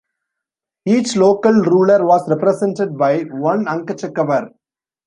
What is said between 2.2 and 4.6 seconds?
represented by one Ankachekavar.